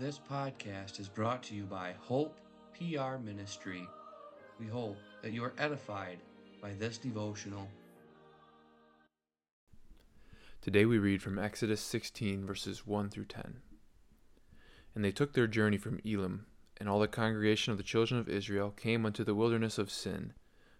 [0.00, 2.40] This podcast is brought to you by Hope
[2.72, 3.86] PR Ministry.
[4.58, 6.20] We hope that you are edified
[6.62, 7.68] by this devotional.
[10.62, 13.56] Today we read from Exodus 16, verses 1 through 10.
[14.94, 16.46] And they took their journey from Elim,
[16.78, 20.32] and all the congregation of the children of Israel came unto the wilderness of Sin,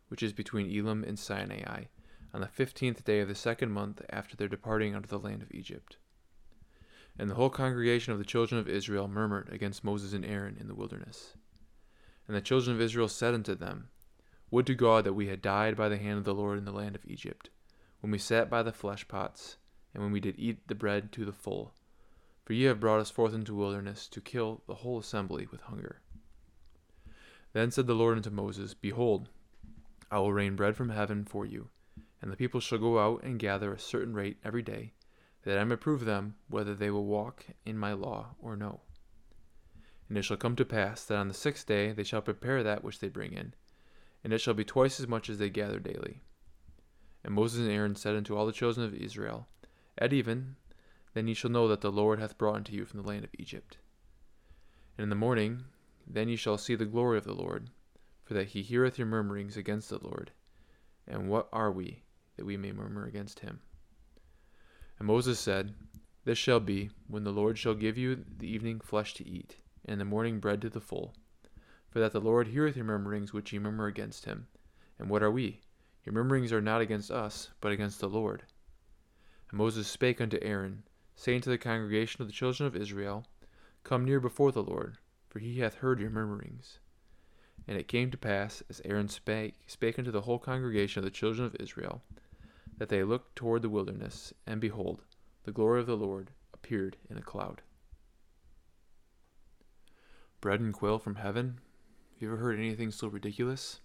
[0.09, 1.85] which is between Elim and Sinai,
[2.33, 5.43] on the fifteenth day of the second month after their departing out of the land
[5.43, 5.99] of Egypt.
[7.21, 10.69] And the whole congregation of the children of Israel murmured against Moses and Aaron in
[10.69, 11.35] the wilderness.
[12.27, 13.91] And the children of Israel said unto them,
[14.51, 16.73] Would to God that we had died by the hand of the Lord in the
[16.73, 17.51] land of Egypt,
[18.01, 19.59] when we sat by the flesh pots,
[19.93, 21.75] and when we did eat the bread to the full.
[22.47, 26.01] For ye have brought us forth into wilderness to kill the whole assembly with hunger.
[27.53, 29.29] Then said the Lord unto Moses, Behold,
[30.11, 31.69] I will rain bread from heaven for you,
[32.23, 34.95] and the people shall go out and gather a certain rate every day
[35.45, 38.81] that I may prove them whether they will walk in my law or no.
[40.09, 42.83] And it shall come to pass that on the sixth day they shall prepare that
[42.85, 43.55] which they bring in,
[44.23, 46.21] and it shall be twice as much as they gather daily.
[47.25, 49.47] And Moses and Aaron said unto all the children of Israel,
[49.97, 50.57] At even,
[51.15, 53.31] then ye shall know that the Lord hath brought unto you from the land of
[53.39, 53.79] Egypt.
[54.97, 55.65] And in the morning,
[56.07, 57.71] then ye shall see the glory of the Lord,
[58.25, 60.33] for that he heareth your murmurings against the Lord.
[61.07, 62.03] And what are we,
[62.37, 63.61] that we may murmur against him?
[65.01, 65.75] And Moses said,
[66.25, 69.57] This shall be, when the Lord shall give you the evening flesh to eat,
[69.87, 71.15] and the morning bread to the full.
[71.89, 74.47] For that the Lord heareth your murmurings which ye murmur against him.
[74.99, 75.63] And what are we?
[76.05, 78.43] Your murmurings are not against us, but against the Lord.
[79.49, 80.83] And Moses spake unto Aaron,
[81.17, 83.27] saying to the congregation of the children of Israel,
[83.85, 84.99] Come near before the Lord,
[85.31, 86.79] for he hath heard your murmurings.
[87.67, 91.11] And it came to pass, as Aaron spake, spake unto the whole congregation of the
[91.11, 92.03] children of Israel,
[92.81, 95.03] that they looked toward the wilderness, and behold,
[95.45, 97.61] the glory of the Lord appeared in a cloud.
[100.41, 101.61] Bread and quail from heaven?
[102.15, 103.81] Have you ever heard anything so ridiculous?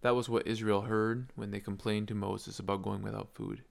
[0.00, 3.64] That was what Israel heard when they complained to Moses about going without food.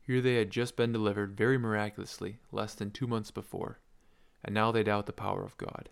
[0.00, 3.78] Here they had just been delivered very miraculously less than two months before,
[4.42, 5.90] and now they doubt the power of God.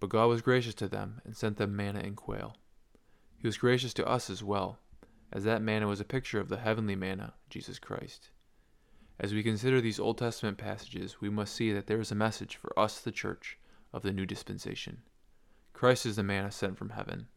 [0.00, 2.56] But God was gracious to them and sent them manna and quail.
[3.38, 4.80] He was gracious to us as well
[5.32, 8.30] as that manna was a picture of the heavenly manna, Jesus Christ.
[9.18, 12.56] As we consider these Old Testament passages, we must see that there is a message
[12.56, 13.58] for us, the church,
[13.92, 15.02] of the new dispensation.
[15.72, 17.28] Christ is the manna sent from heaven.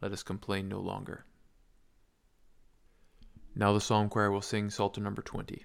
[0.00, 1.24] Let us complain no longer.
[3.54, 5.64] Now the psalm choir will sing Psalter number 20.